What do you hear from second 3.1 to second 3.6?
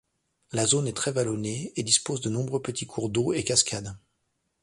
d'eau et